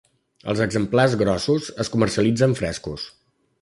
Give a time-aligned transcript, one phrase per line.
[0.53, 3.11] Els exemplars grossos es comercialitzen frescos.